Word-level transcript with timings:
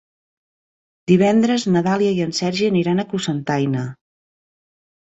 Divendres 1.11 1.67
na 1.75 1.85
Dàlia 1.89 2.17
i 2.17 2.27
en 2.27 2.35
Sergi 2.41 2.73
iran 2.83 3.05
a 3.05 3.07
Cocentaina. 3.13 3.89